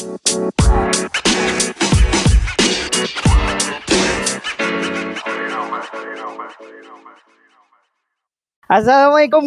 [0.00, 0.16] Assalamualaikum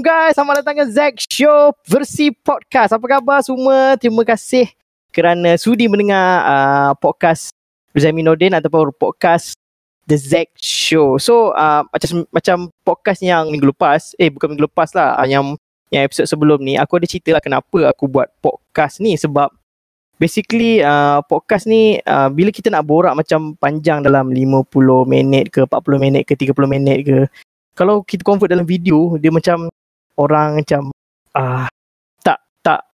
[0.05, 2.93] guys, selamat datang ke Zack Show versi podcast.
[2.93, 3.97] Apa khabar semua?
[3.97, 4.69] Terima kasih
[5.09, 7.49] kerana sudi mendengar uh, podcast
[7.97, 9.57] Zaimi Nordin ataupun podcast
[10.05, 11.17] The Zack Show.
[11.17, 15.57] So uh, macam macam podcast yang minggu lepas, eh bukan minggu lepas lah, uh, yang
[15.89, 19.49] yang episod sebelum ni aku ada cerita lah kenapa aku buat podcast ni sebab
[20.17, 24.69] basically uh, podcast ni uh, bila kita nak borak macam panjang dalam 50
[25.09, 27.17] minit ke 40 minit ke 30 minit ke
[27.73, 29.69] kalau kita convert dalam video dia macam
[30.17, 30.93] orang macam
[31.33, 31.65] uh,
[32.21, 32.85] tak tak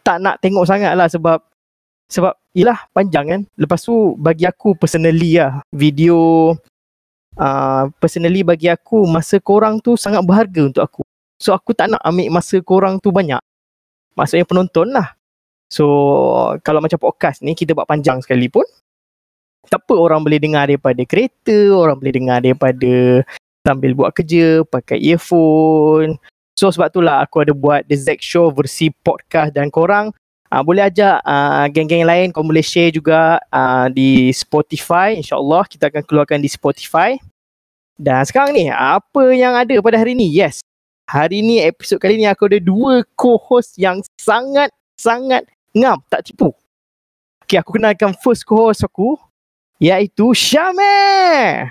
[0.00, 1.44] tak nak tengok sangat lah sebab
[2.06, 3.40] sebab yelah panjang kan.
[3.58, 6.54] Lepas tu bagi aku personally lah video
[7.36, 11.02] uh, personally bagi aku masa korang tu sangat berharga untuk aku.
[11.36, 13.42] So aku tak nak ambil masa korang tu banyak.
[14.16, 15.15] Maksudnya penonton lah
[15.68, 15.86] so
[16.62, 18.64] kalau macam podcast ni kita buat panjang sekali pun
[19.66, 23.26] tak apa orang boleh dengar daripada kereta orang boleh dengar daripada
[23.66, 26.14] sambil buat kerja, pakai earphone.
[26.54, 30.14] So sebab itulah aku ada buat The Zack Show versi podcast dan korang
[30.54, 35.18] uh, boleh ajak uh, geng-geng lain, kau boleh share juga uh, di Spotify.
[35.18, 37.18] InsyaAllah kita akan keluarkan di Spotify.
[37.98, 40.28] Dan sekarang ni, apa yang ada pada hari ni?
[40.28, 40.60] Yes,
[41.08, 46.56] hari ni episod kali ni aku ada dua co-host yang sangat-sangat ngam, tak tipu.
[47.44, 49.20] Okay, aku kenalkan first co-host aku,
[49.76, 51.68] iaitu Syamir.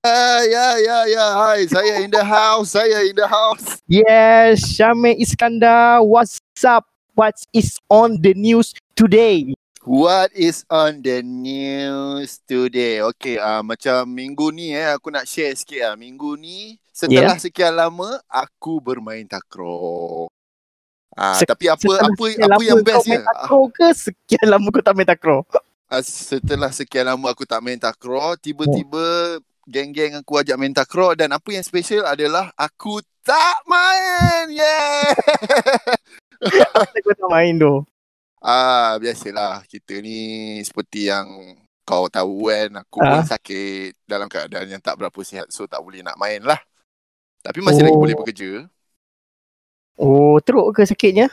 [0.00, 1.26] Uh, ya, ya, ya.
[1.36, 2.72] Hai, saya in the house.
[2.72, 3.84] Saya in the house.
[3.84, 6.00] Yes, Syamir Iskandar.
[6.00, 6.88] What's up?
[7.12, 9.52] What is on the news today?
[9.84, 13.04] What is on the news today?
[13.12, 15.94] Okay, uh, macam minggu ni eh, aku nak share sikit lah.
[16.00, 17.40] Minggu ni, setelah yeah.
[17.40, 20.32] sekian lama, aku bermain takraw.
[21.18, 23.26] Ah, Se- tapi apa apa apa yang bestnya?
[23.26, 25.40] Takraw ke sekian lama kau tak main takraw?
[25.90, 31.14] Uh, setelah sekian lama aku tak main takraw, tiba-tiba oh geng-geng aku ajak main takraw
[31.14, 34.50] dan apa yang special adalah aku tak main.
[34.50, 35.14] Yeah.
[36.98, 37.86] aku tak main tu.
[38.42, 41.28] Ah, biasalah kita ni seperti yang
[41.86, 43.20] kau tahu kan aku ah.
[43.20, 46.58] pun sakit dalam keadaan yang tak berapa sihat so tak boleh nak main lah.
[47.44, 47.86] Tapi masih oh.
[47.86, 48.52] lagi boleh bekerja.
[50.00, 51.28] Oh, teruk ke sakitnya?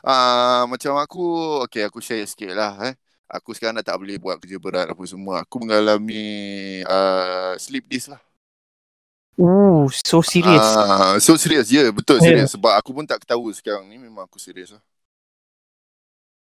[0.00, 2.96] Ah, macam aku, okay aku share sikit lah eh
[3.34, 5.42] aku sekarang dah tak boleh buat kerja berat apa semua.
[5.42, 6.22] Aku mengalami
[6.86, 8.22] uh, sleep disk lah.
[9.34, 10.62] Oh, so serious.
[10.62, 12.46] Uh, so serious, ya yeah, betul yeah.
[12.46, 12.54] serius.
[12.54, 14.82] Sebab aku pun tak tahu sekarang ni memang aku serius lah.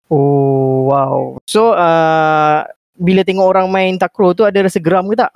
[0.08, 1.38] Oh, wow.
[1.44, 2.64] So, uh,
[2.96, 5.30] bila tengok orang main takraw tu ada rasa geram ke tak?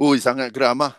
[0.00, 0.96] Oh, sangat geram lah.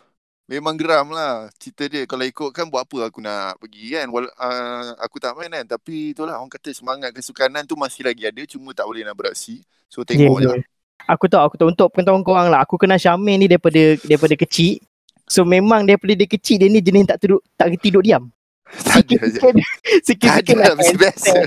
[0.48, 2.08] Memang geram lah cerita dia.
[2.08, 4.08] Kalau ikut kan buat apa aku nak pergi kan.
[4.08, 5.76] Wala, uh, aku tak main kan.
[5.76, 8.40] Tapi itulah orang kata semangat kesukanan tu masih lagi ada.
[8.48, 9.60] Cuma tak boleh nak beraksi.
[9.92, 10.64] So tengok yeah, je.
[10.64, 10.64] Yeah.
[11.12, 12.64] Aku tahu, aku tahu untuk pengetahuan korang lah.
[12.64, 14.80] Aku kenal Syamir ni daripada daripada kecil.
[15.28, 18.32] So memang daripada dia kecil dia ni jenis tak tidur, tak tidur diam.
[18.92, 19.56] Sikit-sikit
[20.08, 20.76] Sikit-sikit nak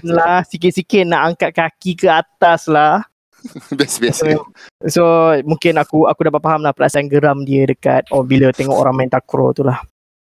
[0.08, 3.04] lah Sikit-sikit nak angkat kaki ke atas lah
[3.78, 4.24] Biasa-biasa.
[4.36, 4.42] So,
[4.86, 5.02] so
[5.44, 9.10] mungkin aku aku dapat faham lah perasaan geram dia dekat oh bila tengok orang main
[9.10, 9.80] takraw tu lah.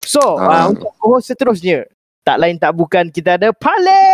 [0.03, 0.47] So uh.
[0.47, 1.87] Uh, untuk host seterusnya
[2.23, 4.07] tak lain tak bukan kita ada Pali.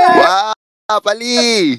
[0.00, 0.52] Yeah.
[0.88, 1.76] Wah, Pali.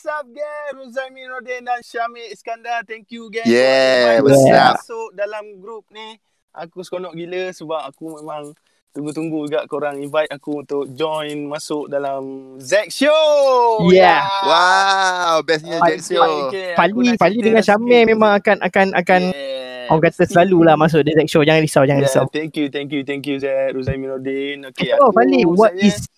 [0.00, 0.72] What's up guys?
[0.72, 2.88] Ruzaimi Nordin dan Syamil Iskandar.
[2.88, 3.44] Thank you guys.
[3.44, 4.80] Yeah, what's up?
[4.80, 6.16] Masuk dalam grup ni.
[6.56, 8.56] Aku seronok gila sebab aku memang
[8.90, 13.86] Tunggu-tunggu juga korang invite aku untuk join masuk dalam Zack Show.
[13.86, 14.26] Yeah.
[14.42, 16.50] Wow, bestnya Zack Show.
[16.50, 19.86] Okay, Pali, Pali dengan Syamir memang akan akan akan yeah.
[19.94, 21.46] orang kata selalu lah masuk di Zack Show.
[21.46, 22.26] Jangan risau, jangan yeah, risau.
[22.34, 24.66] Thank you, thank you, thank you Zack Ruzai Mirodin.
[24.74, 26.10] Okay, oh, Pali, what is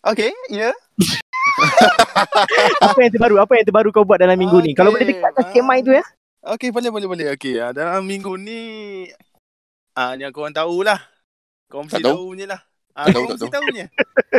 [0.00, 0.72] Okay, yeah.
[2.88, 3.36] apa yang terbaru?
[3.36, 4.72] Apa yang terbaru kau buat dalam minggu okay.
[4.72, 4.72] ni?
[4.72, 6.00] Kalau boleh dekat kat kemai tu ya.
[6.40, 7.26] Okay, boleh, boleh, boleh.
[7.36, 8.60] Okay, dalam minggu ni,
[9.92, 11.09] ah, yang korang tahulah.
[11.70, 12.60] Kau mesti tahu punya lah.
[12.98, 13.86] Ah, kau mesti tahu punya.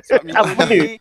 [0.03, 0.99] Sebab minggu ni,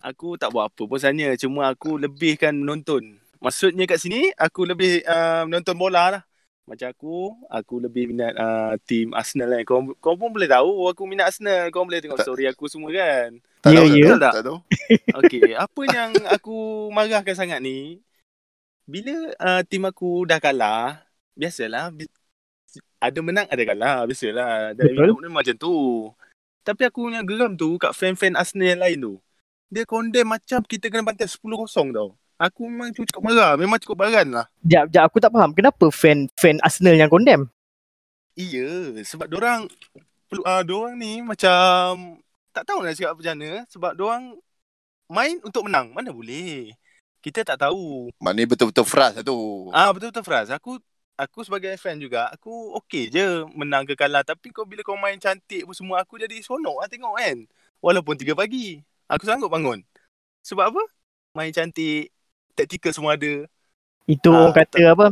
[0.00, 1.36] aku tak buat apa pun sebenarnya.
[1.36, 3.20] Cuma aku lebihkan menonton.
[3.44, 6.22] Maksudnya kat sini, aku lebih uh, menonton bola lah.
[6.64, 9.64] Macam aku, aku lebih minat uh, team Arsenal kan.
[9.68, 11.68] Kau, kau pun boleh tahu aku minat Arsenal.
[11.68, 13.36] Kau boleh tengok story aku semua kan.
[13.60, 14.16] Tak ya, ya.
[14.16, 14.58] Tak, tak tahu.
[15.20, 18.00] Okay, apa yang aku marahkan sangat ni,
[18.88, 21.04] bila uh, team aku dah kalah,
[21.36, 21.92] biasalah,
[23.00, 24.04] ada menang ada kalah.
[24.04, 24.76] Biasalah.
[24.76, 25.74] Dari hidup ni macam tu.
[26.60, 29.14] Tapi aku punya geram tu kat fan-fan Arsenal yang lain tu.
[29.72, 31.40] Dia condemn macam kita kena bantai 10-0
[31.96, 32.12] tau.
[32.36, 33.56] Aku memang cukup marah.
[33.56, 34.46] Memang cukup baran lah.
[34.60, 37.48] Jap jap aku tak faham kenapa fan fan Arsenal yang condemn?
[38.36, 39.68] Iya sebab orang
[40.32, 42.16] uh, ah, orang ni macam
[42.50, 43.50] tak tahu nak cakap apa macam mana.
[43.72, 44.22] Sebab orang
[45.08, 45.96] main untuk menang.
[45.96, 46.76] Mana boleh.
[47.20, 48.08] Kita tak tahu.
[48.16, 49.68] Mana betul-betul fras lah tu.
[49.72, 50.48] Ah betul-betul fras.
[50.52, 50.80] Aku
[51.20, 54.24] aku sebagai fan juga, aku okey je menang ke kalah.
[54.24, 57.36] Tapi kau bila kau main cantik pun semua, aku jadi seronok lah tengok kan.
[57.84, 58.80] Walaupun 3 pagi.
[59.10, 59.84] Aku sanggup bangun.
[60.46, 60.82] Sebab apa?
[61.36, 62.08] Main cantik,
[62.56, 63.44] taktikal semua ada.
[64.08, 64.92] Itu ah, orang kata tak.
[64.96, 65.06] apa?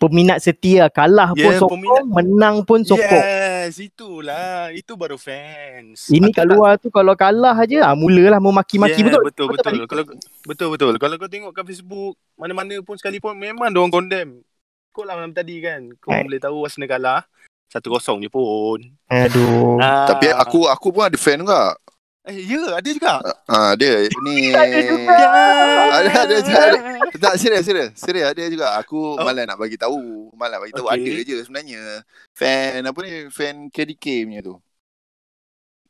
[0.00, 2.04] Peminat setia kalah yeah, pun sokong, peminat...
[2.08, 3.20] menang pun sokong.
[3.20, 4.72] Yes, itulah.
[4.72, 6.08] Itu baru fans.
[6.08, 9.22] Ini kat luar tu kalau kalah aja, ah mulalah memaki-maki yeah, betul.
[9.28, 9.72] Betul betul.
[9.76, 9.84] betul.
[9.84, 10.04] Kalau
[10.48, 10.94] betul betul.
[10.96, 14.40] Kalau kau tengok kat Facebook, mana-mana pun sekalipun memang dia orang condemn.
[14.90, 15.86] Kau lah malam tadi kan.
[16.02, 16.26] Kau eh.
[16.26, 17.22] boleh tahu Arsenal kalah.
[17.70, 18.82] Satu kosong je pun.
[19.06, 19.78] Aduh.
[19.78, 20.10] Ah.
[20.10, 21.78] Tapi aku aku pun ada fan juga.
[22.26, 23.14] Eh, ya, ada juga.
[23.46, 23.90] Ah, ada.
[24.26, 25.16] Ni ada juga.
[26.00, 26.62] Ada ada juga.
[27.18, 27.90] Tak serius serius.
[27.98, 28.66] Serius ada juga.
[28.78, 29.24] Aku oh.
[29.26, 30.30] malah nak bagi tahu.
[30.38, 31.02] Malah bagi tahu okay.
[31.02, 31.82] ada je sebenarnya.
[32.34, 33.26] Fan apa ni?
[33.30, 34.54] Fan KDK punya tu.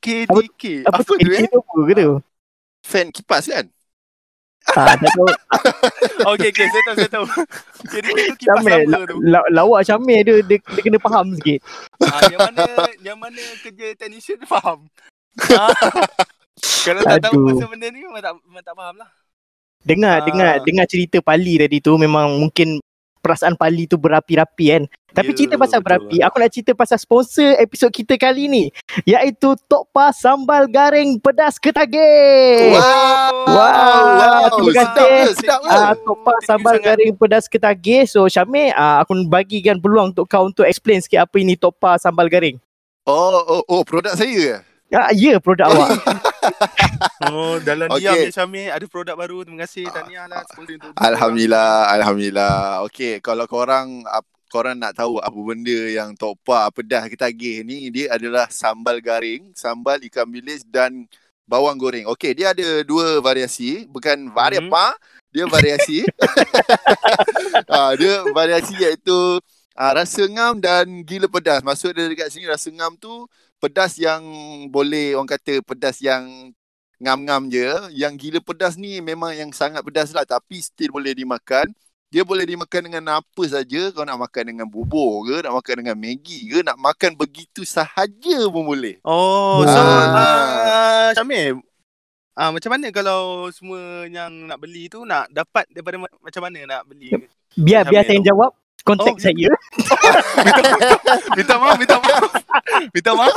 [0.00, 0.88] KDK.
[0.88, 1.44] Apa, apa, apa tu eh?
[1.44, 2.12] Apa ke tu?
[2.80, 3.68] Fan kipas kan?
[4.70, 5.28] Ah, tak tahu.
[6.36, 7.26] okay, okay, saya tahu, saya tahu.
[7.90, 9.16] KDK tu kipas Syamil, lama tu.
[9.24, 11.60] La, lawak Syamil dia, dia, dia, kena faham sikit.
[12.06, 12.62] Ah, yang mana
[13.00, 14.86] yang mana kerja technician faham.
[16.86, 19.10] Kalau tak tahu pasal benda ni memang tak, memang tak faham lah.
[19.80, 20.24] Dengar, uh.
[20.28, 22.78] dengar, dengar cerita Pali tadi tu memang mungkin
[23.20, 24.84] perasaan Pali tu berapi-rapi kan.
[25.10, 25.86] Tapi yeah, cerita pasal betul.
[25.90, 28.64] berapi, aku nak cerita pasal sponsor episod kita kali ni.
[29.04, 32.74] Iaitu Tokpa Sambal Garing Pedas Ketagih.
[32.78, 32.80] Wow.
[32.80, 33.58] Wow.
[33.58, 34.44] wow.
[34.54, 35.34] Terima kasih.
[35.34, 36.86] Sedap, uh, Tokpa Sambal sangat.
[36.94, 38.06] Garing Pedas Ketagih.
[38.06, 42.30] So Syamil, uh, aku bagikan peluang untuk kau untuk explain sikit apa ini Tokpa Sambal
[42.30, 42.62] Garing.
[43.04, 46.02] Oh, oh, oh produk saya Ya, ya produk awak.
[47.30, 48.02] oh, dalam okay.
[48.02, 49.46] diam Syamil ada produk baru.
[49.46, 49.86] Terima kasih.
[49.86, 50.42] Tahniah lah.
[50.98, 51.94] Alhamdulillah.
[51.94, 52.58] Alhamdulillah.
[52.90, 54.02] Okey, kalau korang
[54.50, 59.54] korang nak tahu apa benda yang topa pedas kita tagih ni, dia adalah sambal garing,
[59.54, 61.06] sambal ikan bilis dan
[61.46, 62.10] bawang goreng.
[62.10, 63.86] Okey, dia ada dua variasi.
[63.86, 64.74] Bukan vari hmm.
[64.74, 64.98] apa,
[65.30, 66.02] dia variasi.
[67.70, 69.38] ha, dia variasi iaitu
[69.78, 71.62] uh, rasa ngam dan gila pedas.
[71.62, 74.24] Maksud dia dekat sini rasa ngam tu pedas yang
[74.72, 76.50] boleh orang kata pedas yang
[76.98, 77.68] ngam-ngam je.
[77.92, 81.70] Yang gila pedas ni memang yang sangat pedas lah tapi still boleh dimakan.
[82.10, 83.94] Dia boleh dimakan dengan apa saja.
[83.94, 88.38] Kau nak makan dengan bubur ke, nak makan dengan Maggi ke, nak makan begitu sahaja
[88.50, 88.98] pun boleh.
[89.06, 91.62] Oh, so uh, Syamil,
[92.34, 96.82] uh, macam mana kalau semua yang nak beli tu nak dapat daripada macam mana nak
[96.82, 97.14] beli?
[97.54, 99.50] Biar biar saya jawab kontak oh, saya.
[101.38, 102.39] minta maaf, minta maaf.
[102.94, 103.36] Minta maaf.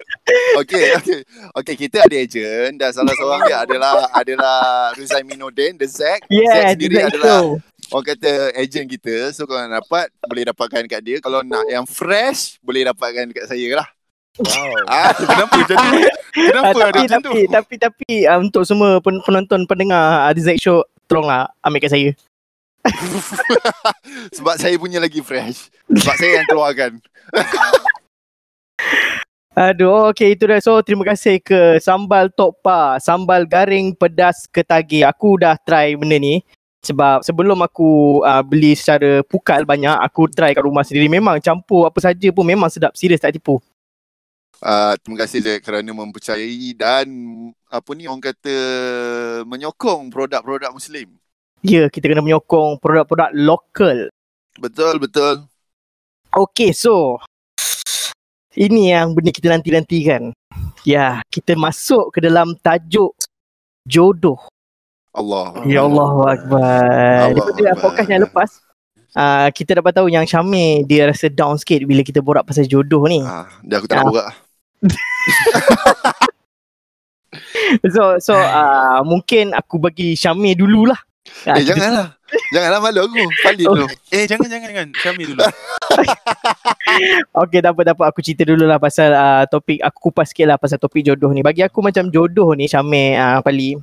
[0.62, 1.20] okey, okey.
[1.62, 4.58] Okey, kita ada ejen dan salah seorang dia adalah adalah
[4.96, 6.26] Rizai Minodin, the Zack.
[6.28, 7.48] Yeah, Zack sendiri adalah show.
[7.94, 9.30] orang kata ejen kita.
[9.36, 11.16] So kalau nak dapat boleh dapatkan kat dia.
[11.22, 13.88] Kalau nak yang fresh boleh dapatkan dekat saya lah.
[14.36, 14.84] Wow.
[14.92, 15.88] Ah, kenapa jadi?
[16.36, 17.32] Kenapa ah, ada macam tu?
[17.32, 21.96] Tapi tapi, tapi uh, untuk semua penonton pendengar uh, The Zack Show tolonglah ambil kat
[21.96, 22.10] saya.
[24.36, 25.72] Sebab saya punya lagi fresh.
[25.88, 27.00] Sebab saya yang keluarkan.
[29.56, 30.60] Aduh, okay itu dah.
[30.60, 35.00] So, terima kasih ke Sambal Tokpa, Sambal Garing Pedas Ketagi.
[35.00, 36.44] Aku dah try benda ni.
[36.84, 41.08] Sebab sebelum aku uh, beli secara pukal banyak, aku try kat rumah sendiri.
[41.08, 42.92] Memang campur apa saja pun memang sedap.
[42.94, 43.56] Serius tak tipu.
[44.60, 47.08] Uh, terima kasih Lek kerana mempercayai dan
[47.72, 48.56] apa ni orang kata
[49.44, 51.16] menyokong produk-produk Muslim
[51.66, 53.98] ya kita kena menyokong produk-produk lokal.
[54.56, 55.44] Betul, betul.
[56.32, 57.20] Okay, so
[58.56, 60.32] ini yang benda kita nanti-nantikan.
[60.88, 63.12] Ya, kita masuk ke dalam tajuk
[63.84, 64.40] jodoh.
[65.12, 65.60] Allah.
[65.68, 67.36] Ya Allah Akbar.
[67.36, 68.50] Daripada podcast yang lepas,
[69.16, 73.04] uh, kita dapat tahu yang Syamil dia rasa down sikit bila kita borak pasal jodoh
[73.08, 73.20] ni.
[73.24, 74.12] Ah, dia aku tak nak uh.
[74.12, 74.28] borak.
[77.96, 81.00] so so uh, mungkin aku bagi Syamil dululah
[81.46, 82.14] Eh janganlah.
[82.54, 83.24] Janganlah malu aku.
[83.42, 83.86] Palit dulu.
[84.16, 84.88] Eh jangan jangan jangan.
[84.94, 85.40] Kami dulu.
[87.44, 90.78] Okey dapat dapat aku cerita dulu lah pasal uh, topik aku kupas sikit lah pasal
[90.80, 91.42] topik jodoh ni.
[91.42, 93.76] Bagi aku macam jodoh ni Syamil uh, Pali.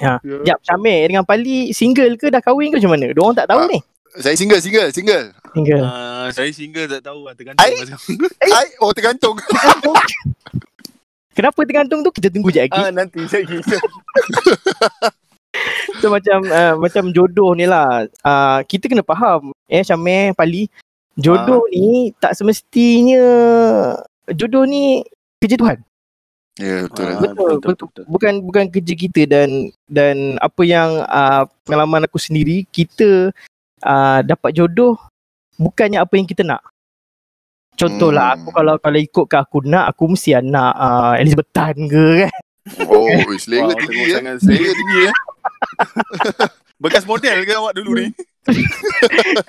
[0.00, 0.20] Ha.
[0.20, 0.44] Yeah.
[0.44, 3.12] Jap Syamil dengan Pali single ke dah kahwin ke macam mana?
[3.12, 3.78] Diorang tak tahu uh, ni.
[4.16, 5.26] Saya single, single, single.
[5.52, 5.84] Single.
[5.84, 7.64] Uh, saya single tak tahu lah tergantung.
[7.64, 7.72] Ai?
[8.64, 8.68] Ai?
[8.80, 9.36] Oh tergantung.
[11.36, 12.10] Kenapa tergantung tu?
[12.16, 12.72] Kita tunggu je lagi.
[12.72, 13.44] Ah, nanti saya
[16.00, 18.06] so macam uh, macam jodoh ni lah.
[18.20, 19.52] Uh, kita kena faham.
[19.66, 20.70] Eh Syamil Pali
[21.16, 21.70] jodoh uh.
[21.72, 23.24] ni tak semestinya
[24.32, 25.02] jodoh ni
[25.40, 25.78] kerja Tuhan.
[26.56, 30.40] Ya yeah, betul, uh, betul, betul, betul, betul, betul bukan bukan kerja kita dan dan
[30.40, 33.28] apa yang uh, pengalaman aku sendiri kita
[33.84, 34.96] uh, dapat jodoh
[35.60, 36.64] bukannya apa yang kita nak.
[37.76, 38.36] Contohlah hmm.
[38.40, 42.34] aku kalau kalau ikut ke aku nak aku mesti nak uh, Elizabeth Tan ke kan?
[42.88, 43.06] Oh,
[43.38, 44.18] selera wow, tinggi ya.
[44.40, 45.12] Selera tinggi ya.
[46.82, 48.08] Bekas model ke awak dulu ni?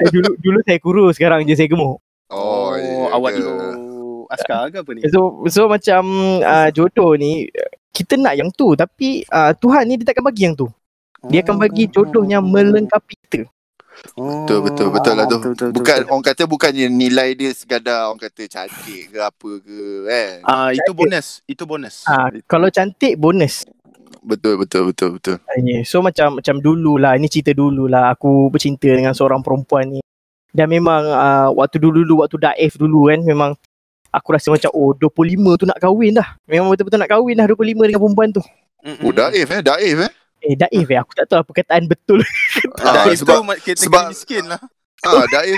[0.02, 2.02] Eh, dulu dulu saya kurus, sekarang je saya gemuk.
[2.34, 3.54] Oh, oh iya awak dulu
[4.32, 5.02] askar ke apa ni?
[5.10, 6.04] So so macam
[6.44, 7.48] uh, jodoh ni
[7.96, 10.68] kita nak yang tu tapi uh, Tuhan ni dia takkan bagi yang tu.
[11.28, 13.50] Dia akan bagi jodoh yang melengkapi kita.
[14.14, 15.42] Betul betul betul lah tu.
[15.42, 16.12] Betul, betul, Bukan betul.
[16.14, 20.36] orang kata bukannya nilai dia sekadar orang kata cantik ke apa ke kan.
[20.46, 22.06] Ah uh, itu bonus, itu bonus.
[22.06, 23.66] Ah uh, kalau cantik bonus.
[24.28, 25.36] Betul betul betul betul.
[25.88, 30.02] So macam macam dululah ini cerita dululah aku bercinta dengan seorang perempuan ni.
[30.52, 33.52] Dan memang uh, waktu dulu-dulu waktu daif dulu kan memang
[34.12, 36.36] aku rasa macam oh 25 tu nak kahwin dah.
[36.44, 38.44] Memang betul-betul nak kahwin dah 25 dengan perempuan tu.
[39.08, 40.12] Oh daif eh, daif eh.
[40.44, 40.98] Eh Daif eh?
[41.02, 42.22] Aku tak tahu apa perkataan betul.
[42.84, 44.62] Ah, Daif sebab, tu kita sebab, miskin lah.
[45.02, 45.58] Ah Daif.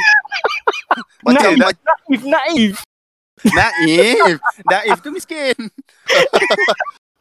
[1.26, 2.24] Macam naif, naif.
[2.24, 2.76] Naif.
[3.50, 4.38] Naif.
[4.64, 5.58] Daif tu miskin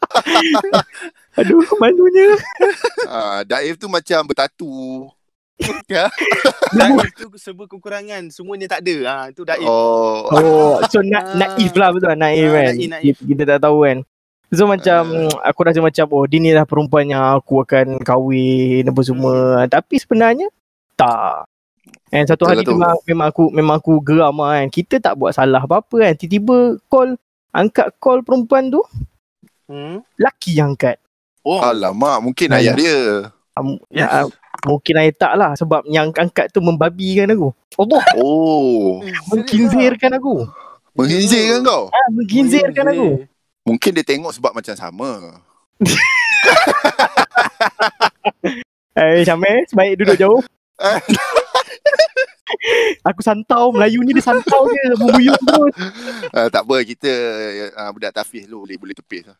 [1.39, 2.35] Aduh malunya
[3.11, 5.07] ah, Daif tu macam bertatu
[5.91, 6.07] Ya.
[6.71, 11.75] Daif tu sebuah kekurangan Semuanya tak ada ha, Itu Daif Oh, oh So na- naif
[11.75, 13.17] lah betul Naif ah, kan naif, naif.
[13.19, 13.99] Kita tak tahu kan
[14.49, 15.35] So macam uh.
[15.45, 19.37] aku rasa macam oh dia ni lah perempuan yang aku akan kahwin apa semua.
[19.65, 19.69] Hmm.
[19.69, 20.49] Tapi sebenarnya
[20.97, 21.45] tak.
[22.09, 24.69] And satu hari memang, memang aku memang aku geram lah kan.
[24.73, 26.13] Kita tak buat salah apa-apa kan.
[26.17, 27.21] Tiba-tiba call
[27.53, 28.81] angkat call perempuan tu.
[29.69, 30.01] Hmm.
[30.17, 30.97] Laki yang angkat.
[31.49, 31.65] Oh.
[31.65, 33.33] Alamak, mungkin ayah dia.
[33.57, 34.05] Um, yes.
[34.05, 34.29] uh,
[34.69, 37.57] mungkin ayah tak lah sebab yang angkat tu membabikan aku.
[37.81, 38.05] Allah.
[38.21, 39.01] Oh.
[39.33, 40.45] Mengkinzirkan aku.
[40.93, 41.89] Menghinzirkan kau?
[41.89, 43.25] Ah, mengkinzirkan aku.
[43.65, 45.41] Mungkin dia tengok sebab macam sama.
[48.99, 50.43] Eh, Syamil, sebaik duduk jauh.
[53.07, 55.75] Aku santau, Melayu ni dia santau je, membuyung terus.
[56.35, 57.07] Uh, tak apa, kita
[57.79, 59.31] uh, budak tafis lu boleh boleh tepis.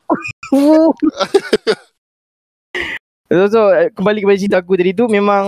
[3.29, 3.61] so, so,
[3.93, 5.45] kembali kepada cerita aku tadi tu, memang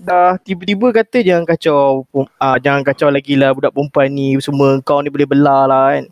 [0.00, 5.00] dah tiba-tiba kata jangan kacau, uh, jangan kacau lagi lah budak perempuan ni, semua kau
[5.00, 6.04] ni boleh belah lah kan.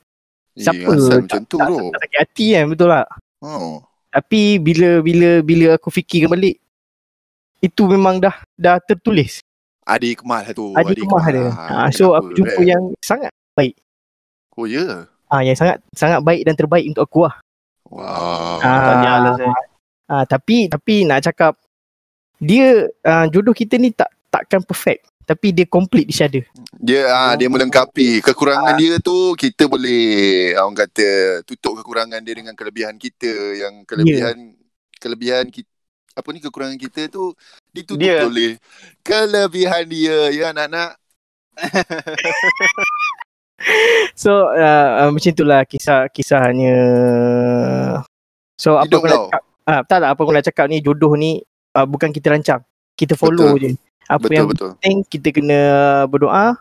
[0.54, 3.08] Siapa yeah, macam tu tak, tak, tak, sakit hati kan betul tak?
[3.42, 3.82] Oh.
[4.14, 6.62] Tapi bila bila bila aku fikirkan balik
[7.58, 9.42] itu memang dah dah tertulis.
[9.82, 10.70] Adi Kemal tu.
[10.78, 11.50] Adi, Adi Kemal dia.
[11.50, 12.70] Ha, so aku jumpa eh.
[12.70, 13.74] yang sangat baik.
[14.54, 14.78] Oh ya.
[14.78, 14.94] Yeah.
[15.26, 17.34] Ah yang sangat sangat baik dan terbaik untuk aku lah.
[17.90, 18.62] Wow.
[18.62, 19.50] Ah,
[20.08, 21.56] ah, tapi tapi nak cakap
[22.42, 26.44] dia uh, jodoh kita ni tak takkan perfect tapi dia complete each other.
[26.76, 28.78] Dia ah dia melengkapi kekurangan ah.
[28.78, 35.00] dia tu kita boleh orang kata tutup kekurangan dia dengan kelebihan kita yang kelebihan yeah.
[35.00, 35.70] kelebihan kita
[36.14, 37.34] apa ni kekurangan kita tu
[37.74, 38.22] ditutup dia.
[38.22, 38.54] oleh
[39.02, 41.00] kelebihan dia ya anak-anak.
[44.22, 46.76] so uh, uh, macam itulah kisah kisahnya.
[48.54, 51.40] So apa aku nak cakap, ah, tak tak apa aku nak cakap ni jodoh ni
[51.74, 52.62] uh, bukan kita rancang.
[52.94, 53.74] Kita follow Betul.
[53.74, 53.82] je.
[54.04, 54.70] Apa betul, yang betul.
[54.76, 55.60] penting kita kena
[56.06, 56.60] berdoa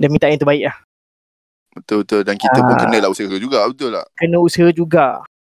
[0.00, 0.76] dan minta yang terbaik lah.
[1.74, 2.80] Betul betul dan kita uh, pun ah.
[2.80, 4.06] kena lah usaha juga betul tak?
[4.16, 5.06] Kena usaha juga.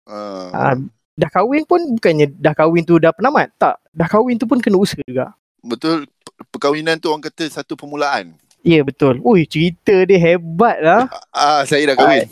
[0.08, 0.50] Uh.
[0.56, 0.76] Uh,
[1.20, 3.52] dah kahwin pun bukannya dah kahwin tu dah penamat.
[3.60, 3.78] Tak.
[3.92, 5.36] Dah kahwin tu pun kena usaha juga.
[5.62, 6.08] Betul.
[6.50, 8.34] Perkahwinan tu orang kata satu permulaan.
[8.66, 9.22] Ya yeah, betul.
[9.22, 11.06] Ui cerita dia hebat lah.
[11.34, 12.26] Ah, saya dah kahwin.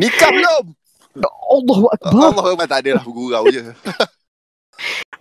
[0.00, 0.64] Nikah belum?
[1.22, 2.10] Allah Akbar.
[2.12, 3.62] Allah Akbar tak adalah bergurau je.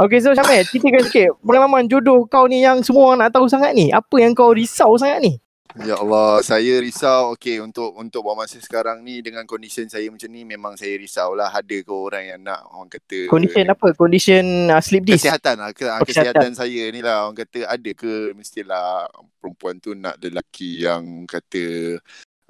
[0.01, 1.29] Okay so Syamil Ceritakan sikit?
[1.45, 3.93] Pengalaman jodoh kau ni Yang semua orang nak tahu sangat ni?
[3.93, 5.37] Apa yang kau risau sangat ni?
[5.85, 10.29] Ya Allah Saya risau Okay untuk Untuk buat masa sekarang ni Dengan condition saya macam
[10.29, 11.53] ni Memang saya risau lah.
[11.53, 13.87] Ada ke orang yang nak Orang kata Condition apa?
[13.93, 15.29] Condition uh, sleep disc?
[15.29, 16.57] Kesihatan lah ke, oh, kesihatan.
[16.57, 17.29] saya ni lah.
[17.29, 19.05] Orang kata ada ke Mestilah
[19.37, 21.65] Perempuan tu nak lelaki Yang kata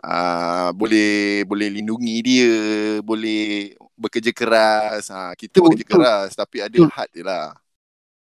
[0.04, 2.54] uh, boleh boleh lindungi dia,
[3.02, 5.10] boleh bekerja keras.
[5.10, 6.86] Ha, kita tu, bekerja tu, keras tapi ada tu.
[6.92, 7.56] had je lah.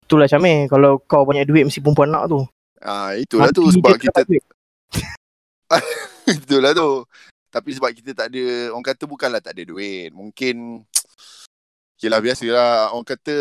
[0.04, 2.40] Itulah Syamil, kalau kau banyak duit mesti perempuan nak tu.
[2.80, 4.22] Ah, itulah Mati tu sebab kita
[6.38, 7.04] Itulah tu.
[7.48, 10.12] Tapi sebab kita tak ada orang kata bukanlah tak ada duit.
[10.12, 10.84] Mungkin
[11.98, 13.36] Yelah biasalah orang kata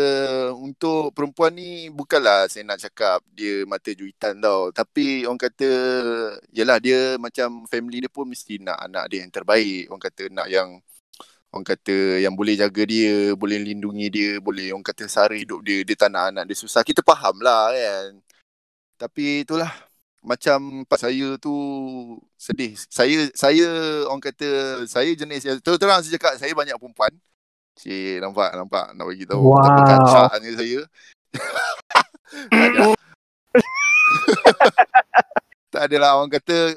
[0.58, 4.74] untuk perempuan ni bukanlah saya nak cakap dia mata juitan tau.
[4.74, 5.68] Tapi orang kata
[6.50, 9.86] yelah dia macam family dia pun mesti nak anak dia yang terbaik.
[9.86, 10.68] Orang kata nak yang
[11.54, 15.86] orang kata yang boleh jaga dia, boleh lindungi dia, boleh orang kata sara hidup dia,
[15.86, 16.82] dia tak nak anak dia susah.
[16.82, 18.10] Kita faham lah kan.
[18.98, 19.70] Tapi itulah
[20.18, 21.54] macam pas saya tu
[22.34, 22.74] sedih.
[22.90, 23.66] Saya saya
[24.10, 24.46] orang kata
[24.90, 27.14] saya jenis terus-terang saya cakap saya banyak perempuan.
[27.78, 28.90] Cik, nampak, nampak.
[28.98, 29.54] Nak bagi tahu.
[29.54, 29.62] Wow.
[29.62, 30.80] Betapa kacaknya saya.
[32.50, 32.98] tak ada.
[35.72, 36.74] tak adalah orang kata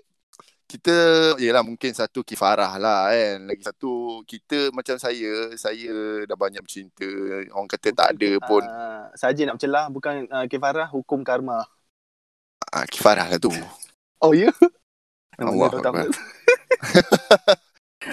[0.72, 0.96] kita
[1.36, 7.04] yalah mungkin satu kifarah lah kan lagi satu kita macam saya saya dah banyak bercinta
[7.52, 11.68] orang kata tak ada pun uh, saja nak bercelah bukan uh, kifarah hukum karma
[12.72, 13.52] uh, kifarah lah tu
[14.24, 15.44] oh ya yeah?
[15.44, 15.92] Allah tak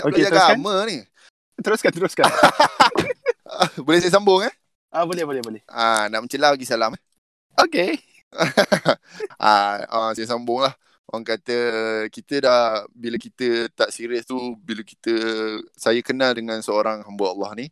[0.02, 0.98] okay, agama ni
[1.62, 2.30] teruskan teruskan.
[3.86, 4.52] Boleh saya sambung eh?
[4.88, 5.62] Ah boleh boleh boleh.
[5.68, 7.02] Ah nak mencelah lagi salam eh?
[7.60, 8.00] Okey
[9.40, 10.72] ah, ah saya sambung lah.
[11.08, 11.56] Orang kata
[12.12, 15.12] kita dah bila kita tak serius tu bila kita
[15.72, 17.66] saya kenal dengan seorang hamba Allah ni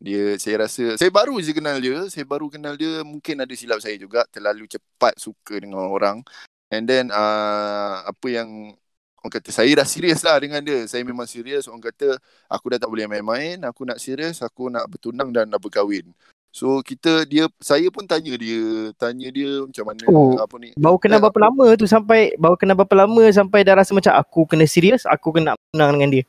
[0.00, 3.78] dia saya rasa saya baru je kenal dia saya baru kenal dia mungkin ada silap
[3.84, 6.24] saya juga terlalu cepat suka dengan orang.
[6.70, 8.74] And then uh, apa yang
[9.20, 12.16] orang kata saya dah serius lah dengan dia saya memang serius orang kata
[12.48, 16.10] aku dah tak boleh main-main aku nak serius aku nak bertunang dan nak berkahwin
[16.50, 20.74] So kita dia saya pun tanya dia, tanya dia macam mana oh, apa ni.
[20.74, 24.50] Baru kenal berapa lama tu sampai baru kenal berapa lama sampai dah rasa macam aku
[24.50, 26.24] kena serius, aku kena menang dengan dia.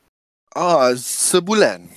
[0.54, 1.90] Ah, sebulan.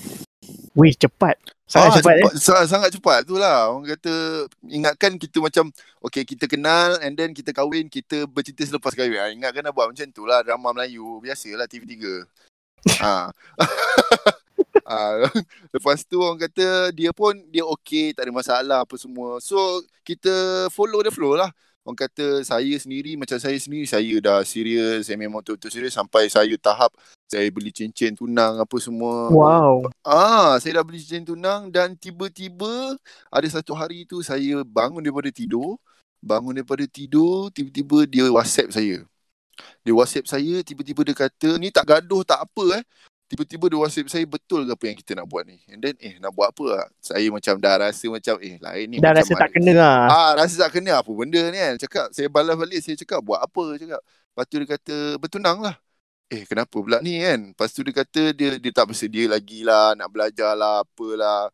[0.74, 1.38] Wih, cepat.
[1.66, 2.38] Sangat ah, cepat, cepat eh.
[2.38, 3.74] Sangat, sangat cepat tu lah.
[3.74, 8.94] Orang kata ingatkan kita macam okay kita kenal and then kita kahwin, kita bercinta selepas
[8.94, 9.18] kahwin.
[9.18, 11.18] Ah, ingatkan nak buat macam tu lah drama Melayu.
[11.26, 12.22] Biasalah TV3.
[13.02, 13.34] ha.
[14.86, 15.26] Uh,
[15.74, 19.42] lepas tu orang kata dia pun dia okey, tak ada masalah apa semua.
[19.42, 21.50] So kita follow the flow lah.
[21.82, 26.30] Orang kata saya sendiri macam saya sendiri saya dah serius, saya memang betul-betul serius sampai
[26.30, 26.94] saya tahap
[27.26, 29.34] saya beli cincin tunang apa semua.
[29.34, 29.90] Wow.
[30.06, 32.96] Ah, saya dah beli cincin tunang dan tiba-tiba
[33.34, 35.82] ada satu hari tu saya bangun daripada tidur,
[36.22, 39.02] bangun daripada tidur, tiba-tiba dia WhatsApp saya.
[39.82, 42.84] Dia WhatsApp saya, tiba-tiba dia kata, ni tak gaduh tak apa eh.
[43.26, 45.58] Tiba-tiba dia WhatsApp saya betul ke apa yang kita nak buat ni?
[45.66, 46.86] And then eh nak buat apa lah?
[47.02, 49.98] Saya macam dah rasa macam eh lain ni dah rasa tak kena lah.
[50.14, 51.02] Ah, rasa tak kena.
[51.02, 51.74] Apa benda ni kan?
[51.82, 53.82] Cakap saya balas balik saya cakap buat apa?
[53.82, 53.98] Cakap.
[54.06, 55.74] Lepas tu dia kata bertunang lah
[56.32, 59.94] eh kenapa pula ni kan lepas tu dia kata dia dia tak bersedia lagi lah
[59.94, 61.54] nak belajar lah apalah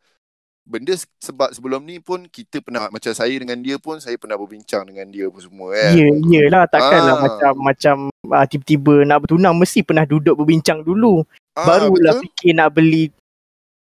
[0.61, 4.85] benda sebab sebelum ni pun kita pernah macam saya dengan dia pun saya pernah berbincang
[4.85, 5.93] dengan dia pun semua kan.
[5.97, 7.21] Ya, iyalah takkanlah ah.
[7.21, 7.95] macam macam
[8.29, 11.25] uh, tiba-tiba nak bertunang mesti pernah duduk berbincang dulu.
[11.57, 12.23] Ah, Barulah betul?
[12.29, 13.09] fikir nak beli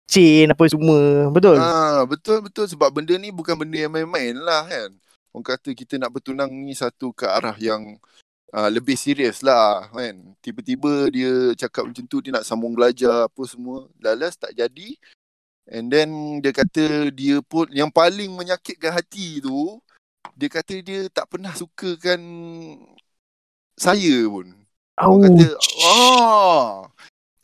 [0.09, 1.29] chain apa semua.
[1.29, 1.57] Betul?
[1.61, 4.89] Ah, betul betul sebab benda ni bukan benda yang main-main lah kan.
[5.31, 7.95] Orang kata kita nak bertunang ni satu ke arah yang
[8.55, 10.15] uh, lebih serius lah kan.
[10.39, 13.91] Tiba-tiba dia cakap macam tu dia nak sambung belajar apa semua.
[13.99, 14.95] Lalas tak jadi.
[15.67, 19.81] And then dia kata dia pun yang paling menyakitkan hati tu
[20.37, 22.21] dia kata dia tak pernah sukakan
[23.75, 24.47] saya pun.
[24.95, 25.19] Ouch.
[25.19, 25.47] Dia kata,
[25.83, 26.87] ah,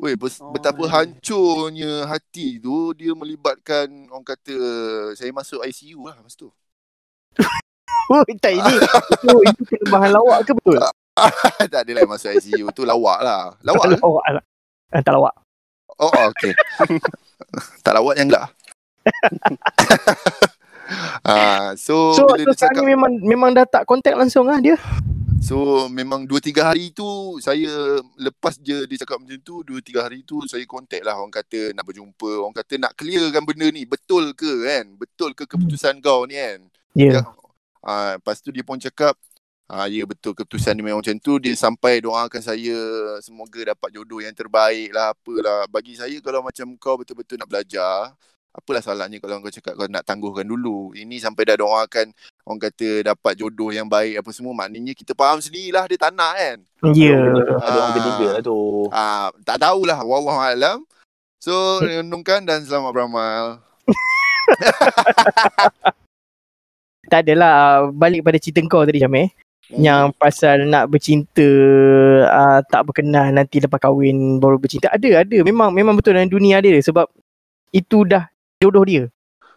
[0.01, 0.91] Weh, oh, betapa yeah.
[0.97, 4.57] hancurnya hati tu dia melibatkan orang kata
[5.13, 6.49] saya masuk ICU lah masa tu.
[8.09, 8.75] oh, tak ini.
[8.81, 10.81] itu, itu kelemahan lawak ke betul?
[11.71, 12.71] tak adalah masuk ICU.
[12.71, 13.55] tu lawak lah.
[13.61, 13.99] Lawak lah.
[14.03, 14.19] Oh.
[14.91, 15.35] Eh, tak lawak.
[15.99, 16.53] Oh, oh okay.
[17.85, 18.47] tak lawak yang enggak.
[21.27, 24.75] ah, so, so, bila so dia cakap, memang memang dah tak kontak langsung lah dia.
[25.41, 30.37] So memang 2-3 hari tu saya lepas je dia cakap macam tu 2-3 hari tu
[30.45, 34.69] saya contact lah orang kata nak berjumpa orang kata nak clearkan benda ni betul ke
[34.69, 36.03] kan betul ke keputusan hmm.
[36.05, 36.61] kau ni kan
[36.93, 37.25] Ya yeah.
[37.81, 39.17] uh, Lepas tu dia pun cakap
[39.71, 42.75] ah, Ya betul keputusan ni memang macam tu Dia sampai doakan saya
[43.23, 48.11] Semoga dapat jodoh yang terbaik lah Apalah Bagi saya kalau macam kau betul-betul nak belajar
[48.51, 50.91] apalah salahnya kalau kau cakap kau nak tangguhkan dulu.
[50.91, 52.11] Ini sampai dah doakan
[52.43, 54.51] orang kata dapat jodoh yang baik apa semua.
[54.51, 56.57] Maknanya kita faham sendirilah dia tak nak kan.
[56.91, 57.15] Ya.
[57.15, 57.63] Yeah.
[57.63, 58.59] Ada orang ketiga lah tu.
[58.91, 59.99] Ah, tak tahulah.
[60.03, 60.83] Wallahualam.
[61.41, 63.65] So, renungkan dan selamat beramal.
[67.11, 67.89] tak adalah.
[67.89, 69.33] Balik pada cerita kau tadi Jamil.
[69.69, 69.77] Eh.
[69.77, 69.81] Hmm.
[69.85, 71.49] Yang pasal nak bercinta
[72.25, 76.57] uh, tak berkenal nanti lepas kahwin baru bercinta ada ada memang memang betul dalam dunia
[76.59, 77.05] dia sebab
[77.71, 78.27] itu dah
[78.61, 79.03] jodoh dia.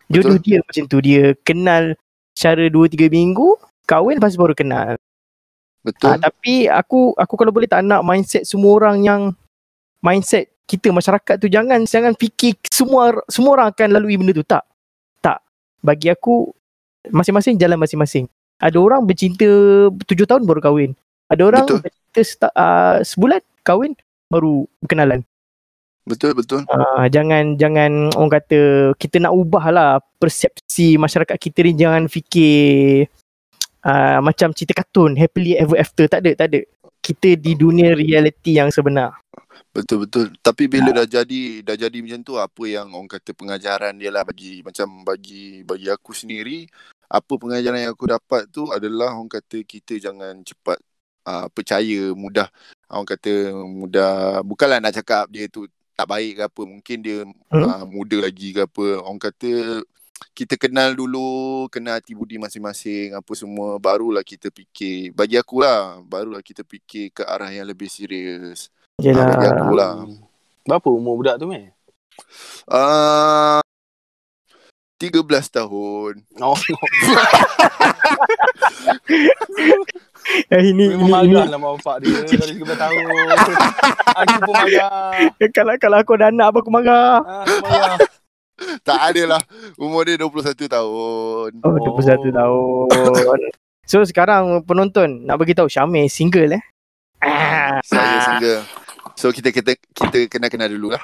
[0.08, 0.44] Jodoh Betul.
[0.46, 0.98] dia macam tu.
[1.02, 1.98] Dia kenal
[2.32, 4.96] secara 2-3 minggu, kahwin lepas baru kenal.
[5.84, 6.16] Betul.
[6.16, 9.22] Ha, tapi aku aku kalau boleh tak nak mindset semua orang yang
[10.00, 14.64] mindset kita masyarakat tu jangan jangan fikir semua semua orang akan lalui benda tu tak.
[15.20, 15.44] Tak.
[15.84, 16.48] Bagi aku
[17.12, 18.24] masing-masing jalan masing-masing.
[18.64, 19.44] Ada orang bercinta
[19.92, 20.96] 7 tahun baru kahwin.
[21.28, 21.80] Ada orang Betul.
[21.84, 23.92] bercinta uh, sebulan kahwin
[24.32, 25.20] baru berkenalan.
[26.04, 26.68] Betul betul.
[26.68, 33.08] Uh, jangan jangan orang kata kita nak ubah lah persepsi masyarakat kita ni jangan fikir
[33.88, 36.60] uh, macam cerita kartun happily ever after tak ada tak ada.
[37.00, 39.16] Kita di dunia reality yang sebenar.
[39.72, 40.28] Betul betul.
[40.44, 41.02] Tapi bila uh.
[41.02, 45.08] dah jadi dah jadi macam tu apa yang orang kata pengajaran dia lah bagi macam
[45.08, 46.68] bagi bagi aku sendiri
[47.14, 50.82] apa pengajaran yang aku dapat tu adalah orang kata kita jangan cepat
[51.30, 52.50] uh, percaya mudah
[52.94, 55.66] Orang kata muda bukanlah nak cakap dia tu
[55.98, 56.62] tak baik ke apa.
[56.62, 57.64] Mungkin dia hmm?
[57.64, 58.86] uh, muda lagi ke apa.
[59.02, 59.82] Orang kata
[60.30, 63.82] kita kenal dulu, kenal hati budi masing-masing, apa semua.
[63.82, 65.10] Barulah kita fikir.
[65.10, 68.70] Bagi aku lah, barulah kita fikir ke arah yang lebih serius.
[69.02, 69.34] Yelah.
[69.34, 69.92] Bagi aku lah.
[70.62, 71.74] Berapa umur budak tu, meh?
[72.70, 73.63] Uh,
[74.98, 76.12] 13 tahun.
[76.40, 76.58] Oh.
[80.24, 83.04] Eh, ini Memang ini, ini lah mak bapak dia dari 13 tahun.
[84.24, 85.12] aku pun marah.
[85.52, 87.20] kalau kalau aku ada anak apa aku marah.
[87.20, 87.98] Ah, marah.
[88.88, 89.42] tak ada lah.
[89.76, 91.50] Umur dia 21 tahun.
[91.60, 93.40] Oh, 21 tahun.
[93.84, 96.62] So sekarang penonton nak bagi tahu Syamil single eh.
[97.20, 97.84] Ah.
[97.84, 98.64] Saya single.
[99.20, 100.96] So kita kita kita kena kenal dulu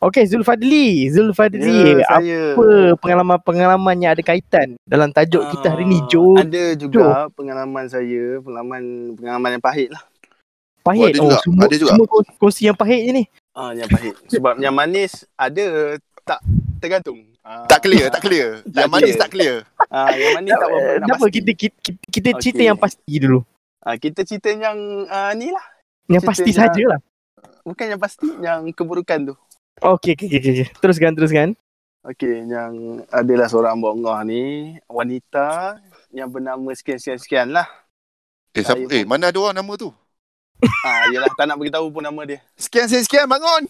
[0.00, 2.00] Okay Zulfadli, Zulfadli.
[2.00, 2.56] Ya, saya.
[2.56, 6.24] apa pengalaman-pengalaman yang ada kaitan dalam tajuk kita hari ni Ah, Jo?
[6.34, 8.82] Ada juga pengalaman saya, pengalaman
[9.12, 10.00] pengalaman yang pahit lah.
[10.80, 11.12] Pahit.
[11.12, 11.90] ada Oh, juga, semua, ada juga.
[11.92, 13.24] semua kong- kongsi yang pahit je ni.
[13.52, 14.16] Ah, yang pahit.
[14.26, 15.64] Sebab yang manis ada
[16.24, 16.40] tak
[16.80, 17.20] tergantung.
[17.40, 18.64] Ah, Tak clear, tak clear.
[18.64, 19.20] Tak Yang manis clear.
[19.20, 19.54] tak clear.
[19.86, 21.34] Ah, yang manis tak nak Kenapa pasti.
[21.36, 22.68] kita kita, kita, kita cerita Okey.
[22.72, 23.40] yang pasti dulu.
[23.78, 25.64] Ah, kita cerita yang ah, ni lah.
[26.06, 27.00] Yang Cerita pasti yang- sajalah.
[27.60, 29.36] Bukan yang pasti, yang keburukan tu.
[29.80, 30.66] Okey, okey, okey.
[30.76, 31.48] Teruskan, teruskan.
[32.04, 35.80] Okey, yang adalah seorang bongah ni, wanita
[36.12, 37.64] yang bernama sekian-sekian-sekian lah.
[38.52, 39.88] Eh, siapa, eh pun- mana ada orang nama tu?
[40.84, 42.44] Ah, yelah, tak nak beritahu pun nama dia.
[42.60, 43.64] Sekian, sekian, sekian, bangun.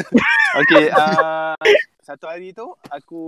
[0.64, 1.52] Okey, ah,
[2.00, 3.22] satu hari tu aku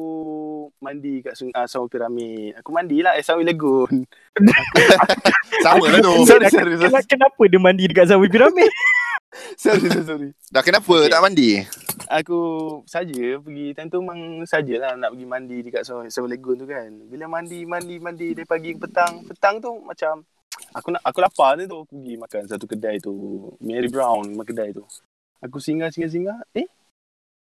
[0.81, 2.57] mandi kat sungai uh, Sawi Piramid.
[2.65, 4.09] Aku mandi lah, eh Sawi Legun.
[5.65, 6.25] Sama lah tu.
[6.25, 8.73] sorry, sorry, sorry, Kenapa, dia mandi dekat Zawi Piramid?
[9.62, 10.29] sorry, sorry, sorry.
[10.51, 11.11] Dah kenapa Okey.
[11.11, 11.49] tak mandi?
[12.11, 12.40] Aku
[12.87, 16.90] saja pergi time tu memang sajalah nak pergi mandi dekat Sawi, Sawi Legun tu kan.
[17.09, 19.25] Bila mandi, mandi, mandi dari pagi ke petang.
[19.27, 20.23] Petang tu macam
[20.75, 23.14] aku nak aku lapar tu, tu aku pergi makan satu kedai tu.
[23.62, 24.85] Mary Brown nama kedai tu.
[25.42, 26.68] Aku singgah singgah singgah, eh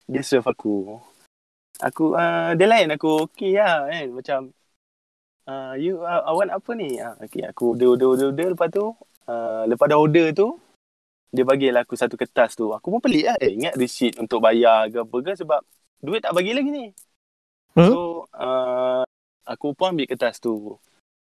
[0.06, 0.98] dia serve aku.
[1.82, 4.40] Aku uh, dia lain aku okey lah kan macam
[5.44, 6.96] uh, you uh, awak apa ni?
[6.96, 8.94] Uh, okey aku order order, order lepas tu
[9.28, 10.56] uh, lepas dah order tu
[11.36, 12.72] dia bagilah aku satu kertas tu.
[12.72, 13.36] Aku pun pelik lah.
[13.36, 15.60] Eh, ingat receipt untuk bayar ke apa ke sebab
[16.00, 16.86] duit tak bagi lagi ni.
[17.76, 17.92] Hmm?
[17.92, 19.04] So, uh,
[19.44, 20.80] aku pun ambil kertas tu.